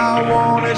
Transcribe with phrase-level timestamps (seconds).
[0.00, 0.76] I wanna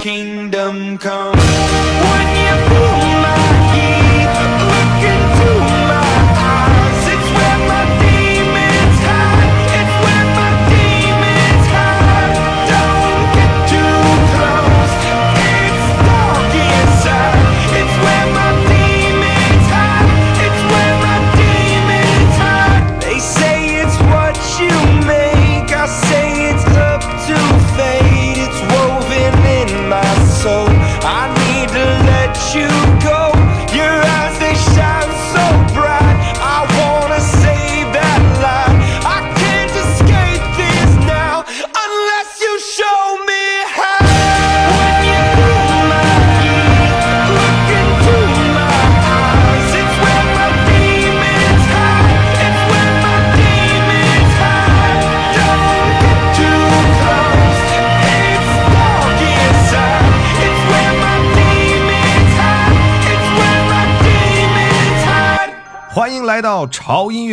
[0.00, 2.03] kingdom come.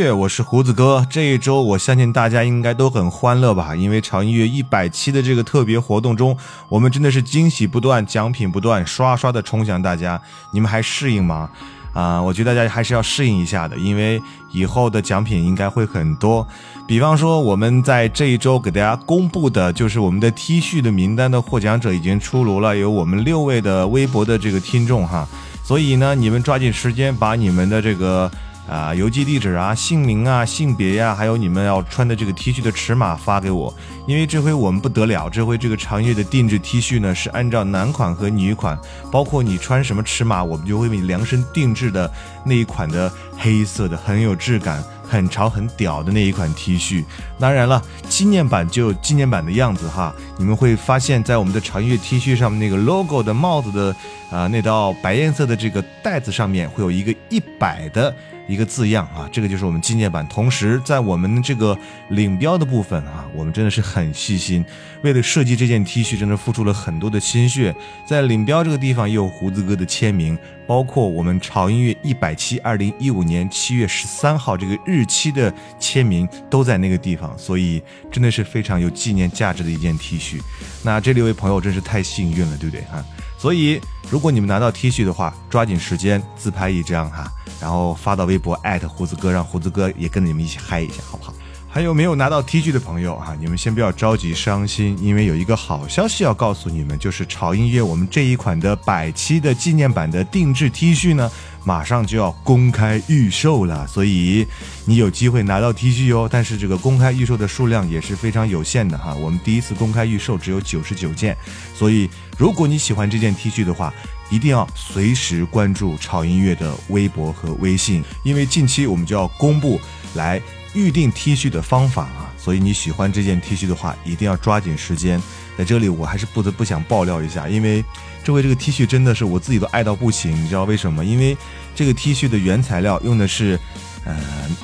[0.10, 1.06] 我是胡子哥。
[1.10, 6.38] 这一周我相信大家应该都很欢乐吧，因为潮音乐一百期的这个特别活动中，
[6.70, 10.22] 我们真的是惊喜不断，奖品不断，刷刷的冲向大家。
[10.54, 11.50] 你们还适应吗？
[11.94, 14.22] 啊、我觉得大家还是要适应一下的，因为
[14.54, 16.48] 以后的奖品应该会很多。
[16.88, 25.28] 比方说，我们在这一周给大家公布的就是我们的 T 恤的名单的获奖者已经出炉了，有我们六位的微博的这个听众哈。
[25.66, 28.32] 所以呢，你们抓紧时间把你们的这个
[28.72, 33.74] 啊、邮寄地址啊、姓名啊、性别呀、还有你们要穿的这个 T 恤的尺码发给我，
[34.08, 38.80] 因为这回我们不得了，这回这个长月的定制 T 恤呢是按照男款和女款，
[39.12, 42.10] 包括你穿什么尺码，我们就会为你量身定制的
[42.46, 44.82] 那一款的黑色的很有质感。
[45.12, 47.04] 很潮很屌的那一款 T 恤，
[47.42, 50.16] 当然了，纪念版就有纪念版的样子哈。
[50.38, 53.96] 你们会发现在我们的长月 T 恤上面那个 logo 的帽子的
[54.30, 58.16] 啊，那道白颜色的这个带子上面会有一个一百的
[58.48, 60.28] 一个字样啊，这个就是我们纪念版。
[60.28, 61.76] 同时，在我们这个
[62.10, 64.64] 领标的部分啊，我们真的是很细心，
[65.02, 67.76] 为了设计这件 T 恤，真的付出了很多的心血。
[68.06, 77.82] 在领标这个地方也有胡子哥的签名，包括我们潮音乐一百期二零一五年七月十三号这个日期的签名都在那个地方，所以
[78.12, 80.42] 真的是非常有纪念价值的一件 T 恤。
[80.84, 83.04] 那这六位朋友真是太幸运了，对不对哈？
[83.38, 91.34] 所以，如果你们拿到 T 恤的话，抓紧时间自拍一张哈，然后发到微博艾特胡子哥，让胡子哥也跟着你们一起嗨一下，好不好？
[91.74, 93.36] 还有没有拿到 T 恤的朋友啊？
[93.40, 101.32] 你们先不要着急伤心，因为有一个好消息要告诉你们，就是潮音乐我们这一款的百期的纪念版的定制 T 恤呢，
[101.64, 104.46] 马上就要公开预售了，所以
[104.86, 106.28] 你有机会拿到 T 恤哟。
[106.30, 111.36] 但是这个公开预售的数量也是非常有限的哈，我们第一次公开预售只有九十九件，
[111.76, 113.94] 所以如果你喜欢这件 T 恤的话，
[114.30, 119.80] 一定要随时关注潮音乐的微博和微信，因为近期我们就要公布
[120.16, 120.42] 来。
[120.74, 125.22] 预定 T 恤的方法啊，所以你喜欢这件 T 恤的话，一定要抓紧时间。
[125.58, 127.84] 在这里，我还是不得不想爆料一下，因为
[128.24, 130.32] 这回这个 T 恤真的是我自己都爱到不行。
[130.32, 131.04] 你知道为什么？
[131.04, 131.36] 因为
[131.74, 133.60] 这个 T 恤的原材料用的是，
[134.06, 134.16] 呃，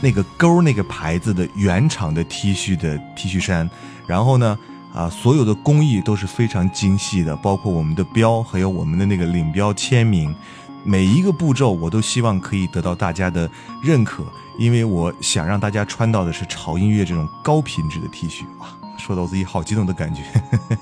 [0.02, 3.70] 那个勾那个牌子的原厂的 T 恤的 T 恤衫，
[4.06, 4.58] 然后呢，
[4.94, 10.36] 啊，所有的工艺都是非常精细的，包括我们的标，还有我们的那个领标签名，
[10.84, 13.50] 每一个步骤我都希望可以得到大家的
[13.82, 14.24] 认可。
[14.60, 20.24] 因为我想让大家穿到的是潮音乐这种高品质的 T 恤哇，说到我自己好激动的感觉。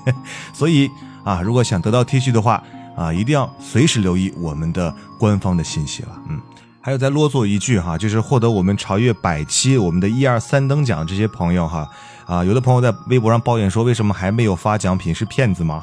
[0.52, 0.90] 所以
[1.24, 2.62] 啊，如果想得到 T 恤的话
[2.96, 6.18] 啊，一定要随时留意我们的官方的信息了。
[6.28, 6.40] 嗯，
[6.86, 11.84] 还有再啰嗦一句哈，就是获得我们超越百期我们的一二三等奖这些朋友哈
[12.26, 15.12] 啊，有的朋友在微博上抱怨说，为什么还没有发奖品？
[15.12, 15.82] 是骗子吗？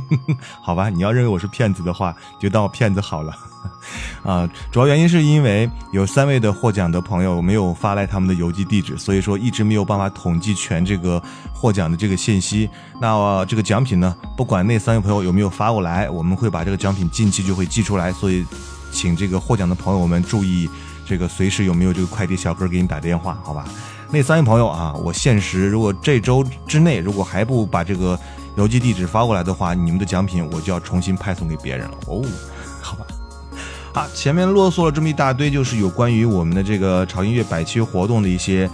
[0.64, 3.36] 好吧，你要认为我是骗子的话，就当我骗子好了。
[4.24, 11.22] 啊，主要原因是因为有三位的获奖的朋友没有发来他们的邮寄地址，所以说一直没有办法统计全这个
[11.52, 12.66] 获奖的这个信息。
[12.98, 18.10] 那这个奖品呢，不管那三位朋友有没有发过来，我们会把这个奖品近期就会寄出来。
[18.10, 18.42] 所以，
[18.92, 20.68] 请这个获奖的朋友们注意，
[21.06, 23.64] 这个随时有没有这个快递小哥给你打电话，好吧？
[24.10, 28.18] 那三位朋友啊，我限时，如果这周之内如果还不把这个
[28.56, 32.24] 邮寄地址发过来的话，你们的奖品我就要重新派送给别人了哦，
[32.80, 33.06] 好吧？
[33.92, 38.68] 好，前面啰嗦了这么一大堆，就是有关于我们的这个潮音乐百期活动的一些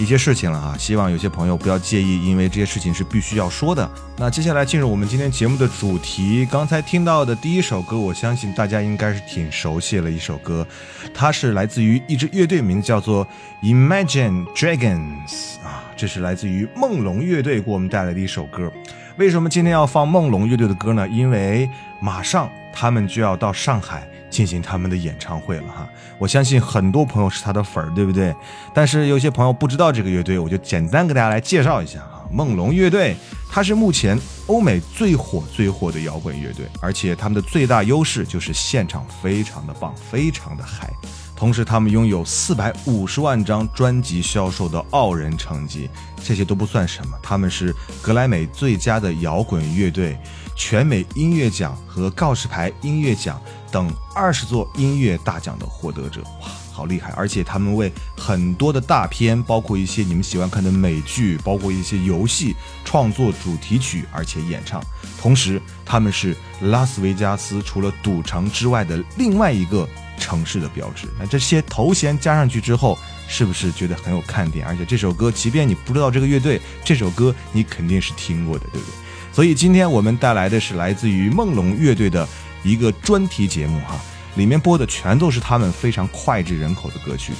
[0.00, 0.74] 一些事情了啊。
[0.78, 3.88] 希望有些朋友不要介意，因为这些事情是必须要说的。
[4.16, 10.66] 那接下来进入我们今天节目的主题，刚才听到的第一首歌，我相信大家应该是挺熟悉的一首歌，
[11.14, 13.26] 它是来自于一支乐队，名字叫做
[13.62, 18.72] Imagine Dragons 啊，这是来自于梦龙乐队给我们带来的一首歌。
[19.16, 21.06] 为什么今天要放梦龙乐队的歌呢？
[21.08, 21.68] 因为
[22.00, 24.06] 马上他们就要到上海。
[24.30, 25.88] 进行他们的演唱会了哈，
[26.18, 28.34] 我相信很多朋友是他的粉儿，对不对？
[28.72, 32.22] 但是有些朋友不知道这个乐队，我就简单给大家来介绍一下啊。
[32.32, 33.16] 梦龙乐队，
[33.50, 34.16] 它是目前
[34.46, 40.88] 欧美最火最火的摇滚乐队，而且他们的最大优势就是现场非常的棒，非常的嗨。
[41.34, 45.90] 同时，他们拥有四百五十万张专辑销售的傲人成绩，
[46.22, 50.16] 这些都不算什么，他们是格莱美最佳的摇滚乐队。
[50.54, 57.12] 全美音乐奖和告示牌音乐奖等二十座音乐大奖的获得者，哇，好厉害！
[57.16, 64.82] 而且他们为很多的大片，包括一些你们喜欢看的美剧，包括一些游戏创作主题曲，而且演唱。
[65.20, 69.88] 同时，他们是拉斯维加斯除了赌场之外的另外一个
[70.18, 71.06] 城市的标志。
[71.18, 74.66] 那这些头衔加上去之后，是不是觉得很有看点？
[74.66, 78.94] 而且这首歌，即便你不知道这个乐队，这首歌你肯定是听过的，对不对？
[79.32, 82.26] 所以今天我们带来的是来自于梦龙乐队的
[82.62, 83.98] 一个专题节目哈，
[84.36, 87.32] 里面播的全都是他们非常脍炙人口的歌曲。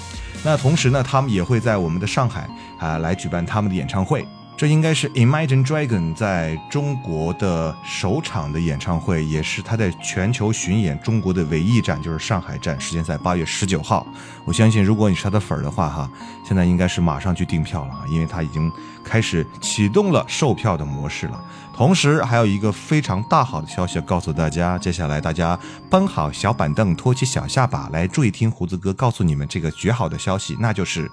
[0.43, 2.49] 那同时呢，他们也会在我们的上海
[2.79, 4.27] 啊来举办他们的演唱会。
[4.57, 14.07] 这应该是 Imagine Dragon 在中国的首场的演唱会，也是他在全球巡演中国的唯一站，就是上海站，时间在八月十九号。
[14.45, 16.11] 我相信，如果你是他的粉儿的话，哈，
[16.47, 18.71] 现在应该是马上去订票了啊，因为他已经
[19.03, 21.43] 开始启动了售票的模式了。
[21.81, 25.59] 同时，还有一个非常大好的消息要告诉大家，接下来大家
[25.89, 31.11] 搬好小板凳，托起小下巴，来注意听胡子哥告诉你们这个绝好的消息，那就是。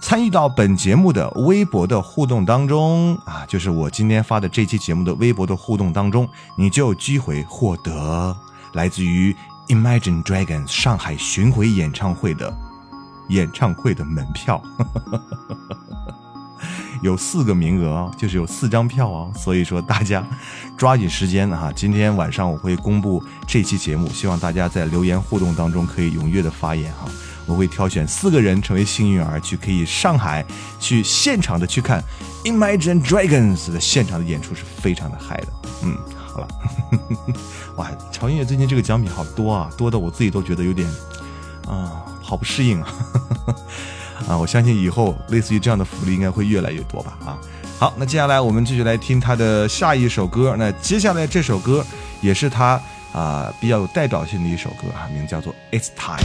[0.00, 6.28] 参与到本节目的微博的互动当中啊，就是我今天发的这期节目的微博的互动当中，
[6.58, 8.36] 你就有机会获得
[8.72, 9.32] 来自于
[9.68, 12.52] Imagine Dragons 上海巡回演唱会的
[13.28, 14.60] 演唱会的门票。
[17.02, 20.24] 有四个名额，就是有四张票啊，所以说大家
[20.76, 21.70] 抓紧时间哈。
[21.74, 27.10] 今天晚上我会公布这期节目，希望大家在留言互动当中可以踊跃的发言哈。
[27.44, 30.46] 我会挑选四个人成为幸运儿，去可以上海
[30.78, 32.00] 去现场的去看
[32.44, 35.48] Imagine Dragons 的现场的演出是非常的嗨的。
[35.82, 36.48] 嗯，好了，
[37.76, 40.88] 哇，潮音乐最近这个奖品好多啊，多的我自己都觉得有点
[41.66, 42.94] 啊，好不适应啊。
[44.28, 47.18] 啊，我相信以后类似于这样的福利应该会越来越多吧。
[47.24, 47.38] 啊，
[47.78, 50.54] 好，那接下来我们继续来听他的下一首歌。
[50.58, 51.84] 那接下来这首歌
[52.20, 52.80] 也是他
[53.12, 56.22] 啊比较有代表性的一首歌啊，名字叫做 It's Time。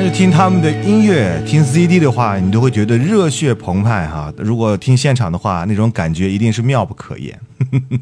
[0.00, 4.32] 但是听他们的音乐，听 CD 的话，你都会觉得热血澎湃哈。
[4.36, 7.36] 如果听现场的话，那种感觉一定是妙不可言。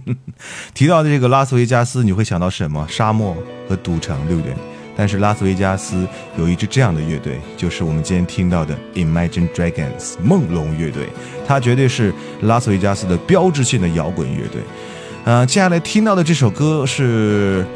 [0.75, 2.87] 提到的这个拉斯维加斯，你会想到什么？
[2.87, 3.35] 沙漠
[3.67, 4.53] 和赌城，对不对？
[4.95, 6.07] 但是拉斯维加斯
[6.39, 11.09] 有一支这样的乐队，就是我们今天听到的 Imagine Dragons 梦龙乐队，
[11.47, 12.13] 它绝对是
[12.43, 14.61] 拉斯维加斯的标志性的摇滚乐队。
[15.25, 17.67] 呃，接下来听到的这首歌是。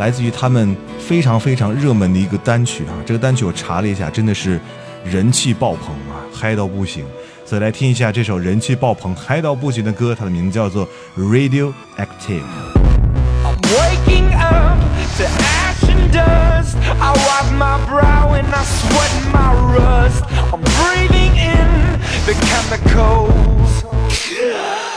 [0.00, 4.58] 来自于他们非常非常热门的一个单曲啊，这个单曲我查了一下，真的是
[5.04, 7.04] 人气爆棚啊，嗨到不行。
[7.44, 10.88] 所以来听一下这首人气爆棚、嗨到不行的歌，它的名字叫做
[11.20, 11.74] 《Radioactive》。
[22.26, 23.82] The chemicals.
[24.30, 24.89] Yeah.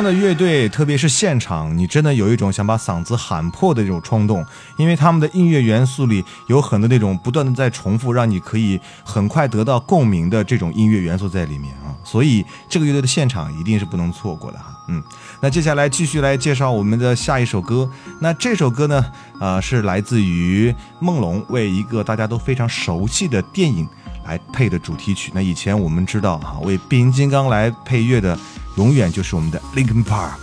[0.00, 4.42] 样的乐队，特别是现场，你真的有一种想把嗓子喊破的这种冲动，
[4.78, 14.74] 因为他们的音乐元素里有很多那种不断的在重复，让你可以很快得到共鸣的这种音乐元素在里面啊，所以这个乐队的现场一定是不能错过的哈。
[14.88, 15.02] 嗯，
[15.42, 17.86] 那接下来继续来介绍我们的下一首歌，
[18.20, 19.04] 那这首歌呢，
[19.38, 23.86] 呃，是来自于梦龙为一个大家都非常熟悉的电影。
[24.26, 25.32] 来配的主题曲。
[25.34, 28.38] 那以前我们知道哈、为变形金刚来配乐的
[28.76, 30.38] 永远就是我们的 Linkin Park，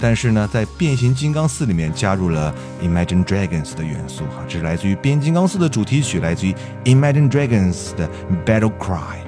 [0.00, 8.08] 但是呢，在变形金刚四里面加入了 Imagine Dragons 的元素哈，这是来自于变形金刚四的主题曲，来自于 Imagine Dragons 的
[8.44, 9.27] Battle Cry。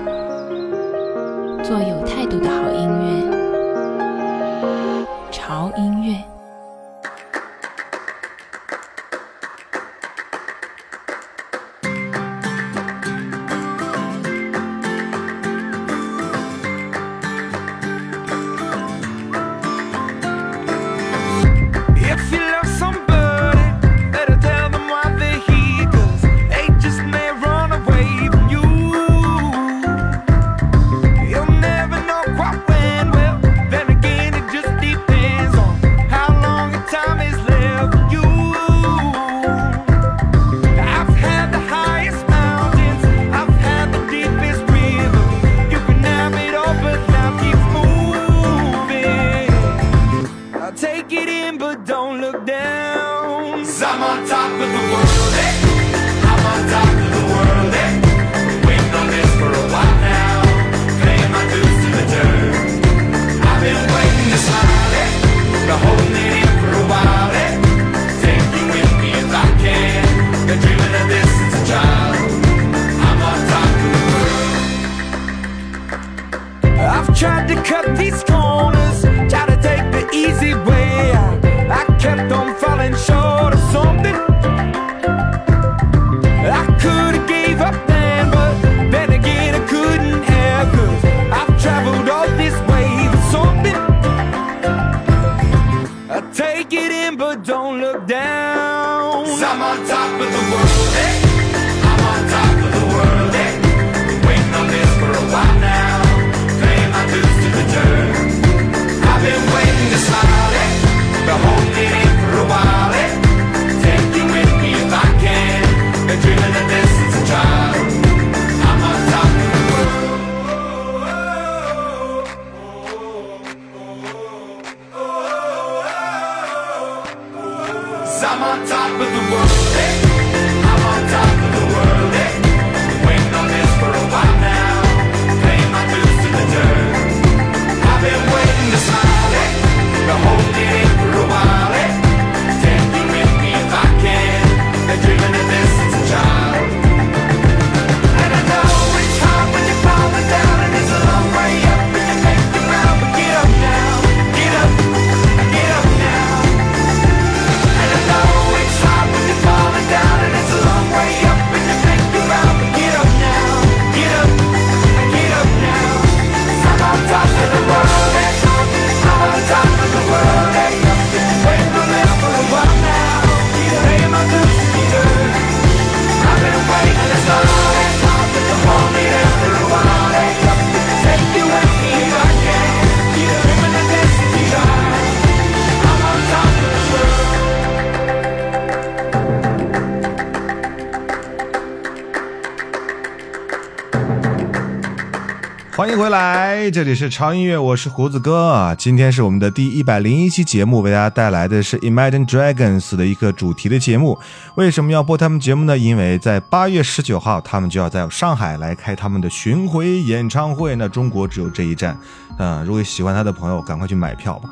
[196.01, 198.73] 回来，这里是超音乐，我是胡子哥啊。
[198.73, 204.17] 今天是我们的第一百零一期节目，为大家带来的是 Imagine Dragons 的一个主题的节目。
[204.55, 205.77] 为什么要播他们节目呢？
[205.77, 210.75] 因为在八月十九号，他们就要在上海来开他们的巡回演唱会。
[210.75, 211.95] 那中国只有这一站。
[212.39, 214.49] 嗯，如果喜欢他的朋友，赶快去买票吧。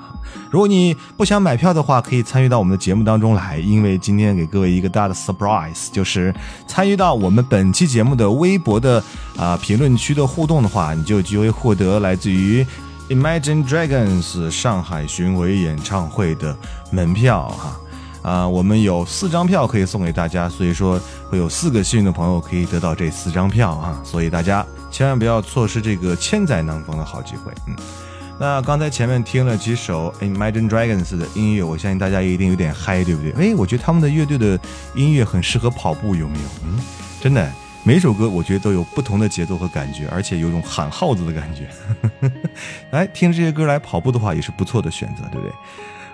[0.51, 3.57] 如果你不想买票的话，可以参与到我们的节目当中来。
[3.57, 6.31] 因为今天给各位一个大的 surprise，就是
[6.67, 9.03] 参与到我们本期节目的微博的
[9.35, 11.38] 啊评论区的互动的话，你就就。
[11.39, 12.65] 会获得来自于
[13.09, 16.55] Imagine Dragons 上海巡回演唱会的
[16.91, 17.79] 门票哈。
[18.21, 20.99] 啊，我们有四张票可以送给大家，所以说
[21.29, 27.53] 会有四个幸运的朋友可以得到这四张票啊，所以大家千万不要错失这个千载难逢的好机会。
[27.67, 27.75] 嗯，
[28.37, 33.31] 那刚才前面听了几首 Imagine Dragons 的音乐，我相信大家一定有点嗨，对不对？
[33.31, 34.59] 诶、哎，我觉得他们的乐队的
[34.95, 36.49] 音乐很适合跑步，有没有？
[36.65, 36.77] 嗯，
[37.21, 37.49] 真的。
[37.83, 41.67] 每首歌我觉得都有不同的节奏和感觉，而且有种喊号子的感觉。
[42.91, 45.53] 来听这些歌来跑步的话，也是不错的选择，对不对？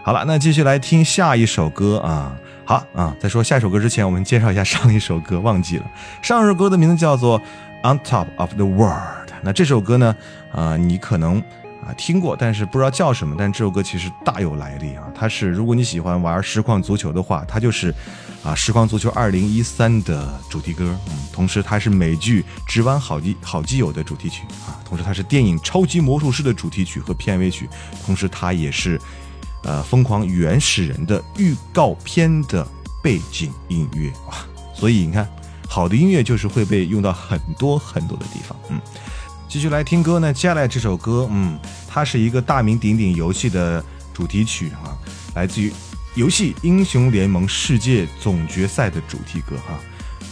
[0.03, 2.37] 好了，那继续来听下一首歌啊。
[2.63, 5.85] 好啊，在说下一首歌之前，我们介绍一下上一首歌，忘记了。
[6.21, 7.39] 上一首歌的名字叫做
[7.83, 9.29] 《On Top of the World》。
[9.41, 10.15] 那这首歌呢，
[10.51, 11.41] 啊，你可能
[11.85, 13.35] 啊听过，但是不知道叫什么。
[13.37, 15.03] 但这首歌其实大有来历啊。
[15.13, 17.93] 它是，如果你喜欢玩实况足球的话，它就是
[18.43, 20.97] 啊实况足球二零一三的主题歌。
[21.07, 24.81] 嗯，同时它是美剧《直弯好基好基友》的主题曲啊。
[24.83, 27.69] 同时它是电影《超级魔术师》的主题曲和片尾曲。
[28.05, 28.99] 同时它也是。
[29.67, 32.63] 呃，疯狂原始人的预告片的
[33.01, 34.35] 背景音乐哇，
[34.75, 35.27] 所以你看，
[35.67, 38.55] 好的音乐就是会被用到很多很多的地方。
[38.69, 38.79] 嗯，
[39.55, 43.81] 继续来听歌呢，接下来这首歌，嗯，它是一个大名鼎鼎游戏的
[44.13, 44.91] 主题曲啊，
[45.33, 45.71] 来自于
[46.15, 49.79] 游戏《英雄联盟世界总决赛》的主题歌哈。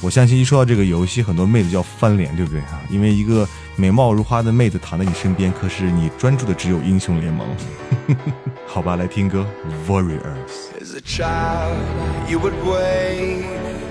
[0.02, 2.78] 我相信一说到这个游戏，很多妹子就要翻脸，对不对哈？
[2.90, 7.48] 因为一个美貌如花的妹子躺在你身边，可是你专注的只有英雄联盟。
[8.68, 9.48] 好吧，来听歌
[9.88, 10.68] ，Warriors。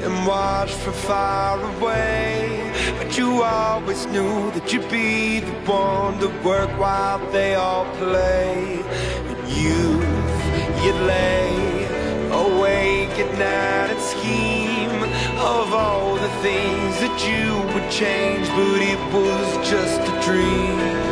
[0.03, 2.73] You and watch from far away.
[2.99, 8.83] But you always knew that you'd be the one to work while they all play.
[9.31, 10.43] And youth,
[10.83, 11.85] you'd lay
[12.33, 15.03] awake at night and scheme
[15.39, 21.12] of all the things that you would change, but it was just a dream.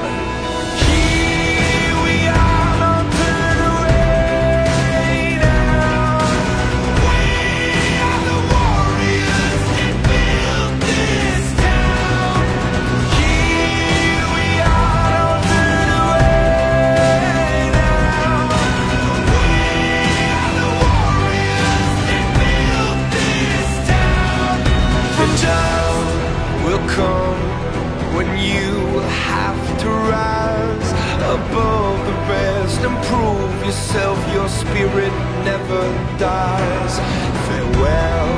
[31.51, 34.17] Above the rest and prove yourself.
[34.33, 35.13] Your spirit
[35.45, 35.83] never
[36.19, 36.95] dies.
[37.47, 38.31] Farewell,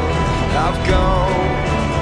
[0.64, 1.52] I've gone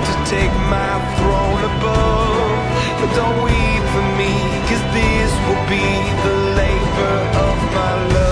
[0.06, 2.58] to take my throne above.
[3.00, 4.32] But don't weep for me,
[4.68, 5.88] cause this will be
[6.26, 8.29] the labor of my love.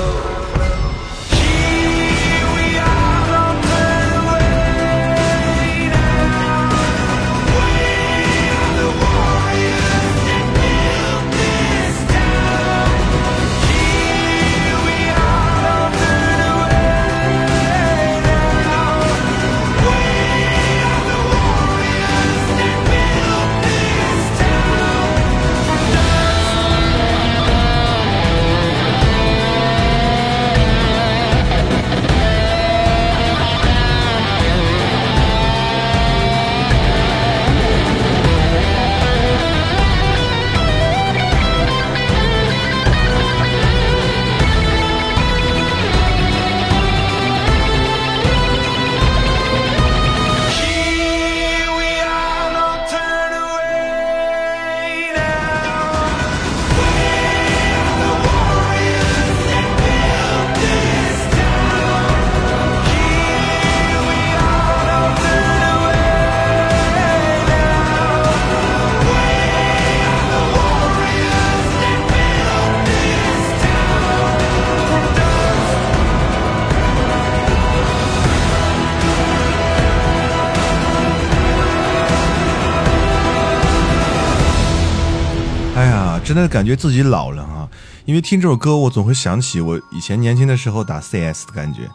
[86.29, 87.67] 真的感觉自己老了啊！
[88.05, 91.89] 因为听这首歌，我总会想起我以前年轻的时候打 CS 的感觉。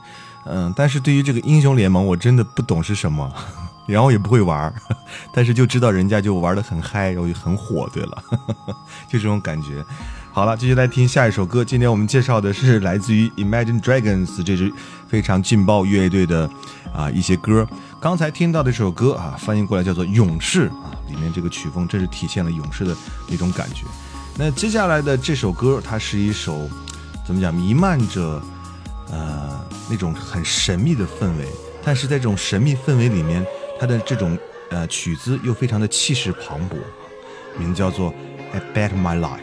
[0.48, 3.32] 嗯，但是对于这个英雄联盟，我真的不懂是什么，
[3.86, 4.74] 然后也不会玩儿，
[5.36, 7.88] 但是就知道人家就玩的很嗨，然后就很火。
[7.94, 8.24] 对了，
[9.08, 9.86] 就这种感觉。
[10.32, 11.64] 好了，继续来听下一首歌。
[11.64, 14.74] 今天我们介绍的是来自于 Imagine Dragons 这支
[15.08, 16.50] 非常劲爆乐队的
[16.92, 17.68] 啊一些歌。
[18.02, 22.96] 刚才听到的这首歌啊，翻译过来叫做《勇士》啊，里面这个曲风真是体现了勇士的
[23.30, 23.86] 那种感觉。
[24.36, 26.68] 那接下来的这首歌，它是一首
[27.26, 28.42] 怎么讲，弥漫着
[29.12, 31.48] 呃那种很神秘的氛围，
[31.84, 33.46] 但是在这种神秘氛围里面，
[33.80, 34.36] 它的这种
[34.72, 36.78] 呃曲子又非常的气势磅礴，
[37.60, 38.12] 名字叫做
[38.52, 39.40] 《I Bet My Life》。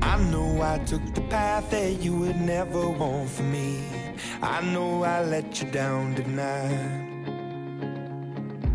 [0.00, 3.82] I know I took the path that you would never want for me.
[4.40, 7.11] I know I let you down tonight.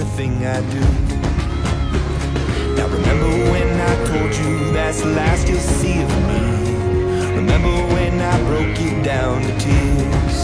[0.00, 0.80] Everything I do.
[2.76, 6.40] Now remember when I told you that's the last you'll see of me.
[7.34, 10.38] Remember when I broke you down to tears.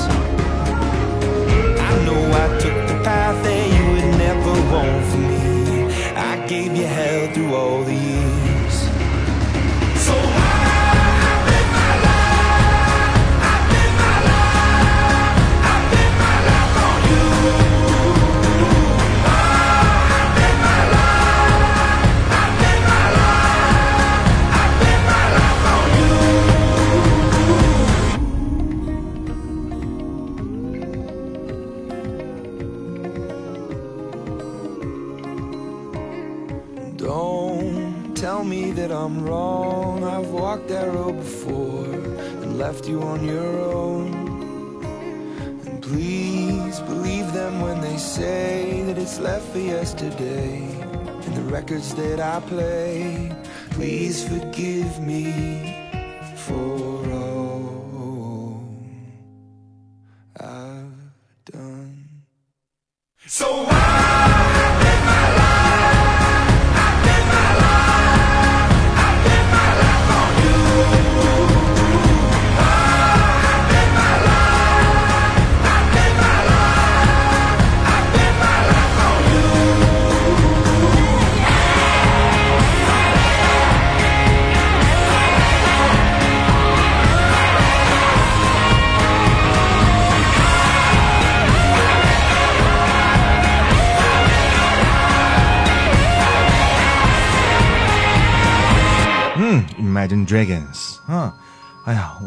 [1.88, 5.94] I know I took the path that you would never want for me.
[6.16, 8.13] I gave you hell through all the years.
[40.54, 41.84] Walked that road before
[42.42, 44.06] and left you on your own.
[45.66, 50.62] And please believe them when they say that it's left for yesterday.
[51.24, 53.32] And the records that I play,
[53.70, 55.74] please forgive me
[56.36, 56.93] for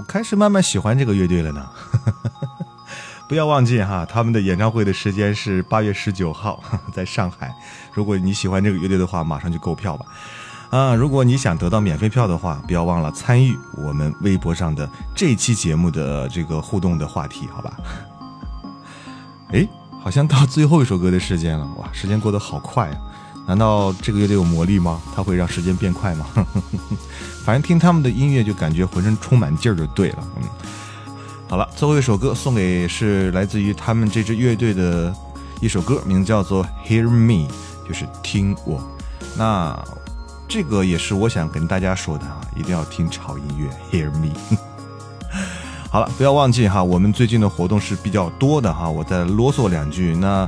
[0.07, 1.69] 开始慢慢喜欢这个乐队了呢。
[3.27, 7.53] 不要忘记哈，他们的演唱会的时间是八月十九号，在上海。
[7.93, 10.05] 如果你喜欢这个乐队的话，马上就购票吧。
[10.69, 17.73] 啊，如果你想得到免费票的话，不要忘了参与我们微博上的这期节目的这个互动的话题，好吧？
[19.51, 19.67] 哎，
[20.01, 22.97] 好像到最后一首歌的时间了，哇，时间过得好快啊！
[23.47, 25.01] 难道这个乐队有魔力吗？
[25.15, 26.25] 它会让时间变快吗？
[27.45, 30.27] 反正听他们的音乐就感觉浑身充满劲儿就对了。
[30.35, 30.43] 嗯，
[31.47, 35.15] 好了，最后一首歌送给是来自于他们这支乐队的
[35.61, 37.47] 一首歌，名字叫做《Hear Me》，
[37.87, 38.85] 就是听我。
[39.37, 39.81] 那
[40.45, 44.33] 这个也是我想跟大家说的啊，一定要听潮音乐《Hear Me》。
[45.89, 50.13] 好了，不要忘记哈，我们最近的活动是比较多的哈，我再啰嗦两句。
[50.17, 50.47] 那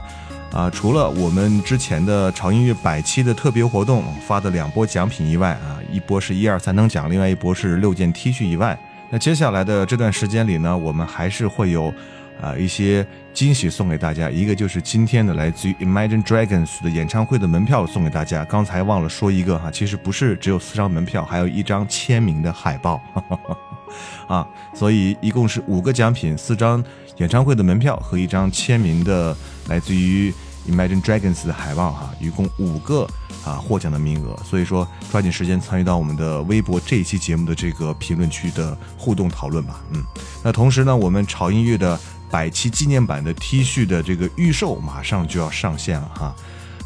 [0.52, 8.78] 啊，除了我们之前的潮音乐百期的特别活动发的两波奖品以外啊，一波是一二三等奖，另外一波是六件 T 恤以外，
[9.12, 11.94] 那接下来的这段时间里呢，我们还是会有
[12.42, 14.28] 啊一些惊喜送给大家。
[14.30, 18.44] 一个就是今天的来自于 Imagine Dragons 的演唱会的门票送给大家。
[18.44, 23.00] 刚才忘了说一个哈，其实不是只有四张门票，还有一张签名的海报。
[24.28, 26.84] 啊，所以一共是五个奖品，四张
[27.20, 29.36] 演唱会的门票和一张签名的
[29.68, 30.34] 来自于
[30.70, 33.08] Imagine Dragons 的海报哈，一共五个
[33.46, 34.38] 啊获奖的名额。
[34.44, 39.82] 所以说，抓紧时间参与到我们的微博这一期节目的这个评论区的互动讨论吧。
[39.92, 40.04] 嗯，
[40.44, 42.00] 那同时呢，我们潮音乐的
[42.30, 46.36] 百期纪念版的 T 恤的这个预售马上就要上线了哈。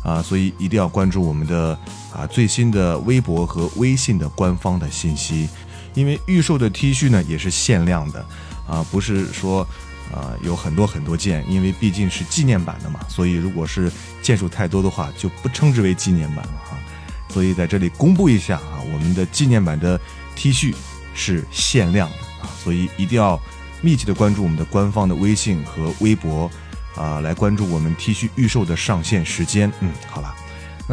[0.03, 1.77] 啊，所以一定要关注我们的
[2.13, 5.47] 啊最新的微博和微信的官方的信息。
[5.93, 8.25] 因为预售的 T 恤呢也是限量的，
[8.67, 9.65] 啊，不是说
[10.11, 13.91] 啊有很多很多件，因为毕竟是纪念版的嘛，所以如果是
[14.21, 16.77] 件数太多的话，就不称之为纪念版了哈。
[17.29, 19.99] 所以在这里公布一下啊，我们的纪念版的
[20.35, 20.73] T 恤
[21.13, 23.39] 是限量的啊，所以一定要
[23.81, 26.49] 密切的关注我们的官方的微信和微博
[26.95, 29.71] 啊，来关注我们 T 恤预售的上线时间。
[29.79, 30.33] 嗯，好了。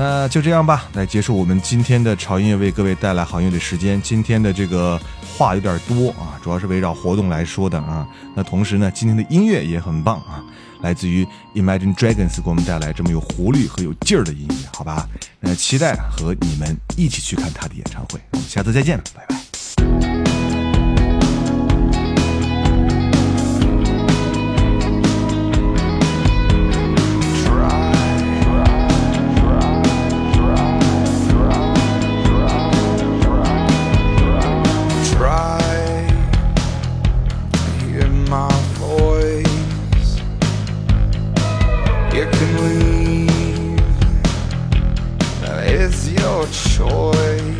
[0.02, 4.00] 那就这样吧，来结束我们今天的潮音乐，为各位带来好音乐的时间。
[4.00, 4.98] 今天的这个
[5.36, 8.08] 话有点多啊，主要是围绕活动来说的啊。
[8.34, 10.42] 那同时呢，今天的音乐也很棒啊，
[10.80, 11.22] 来自于
[11.54, 15.06] Imagine Dragons 给我们带来这么有活力和有劲儿的音乐，好吧？
[15.38, 19.39] 那期待和你们一起去看他的演唱会，我们下次再见，拜拜。
[46.52, 47.59] 他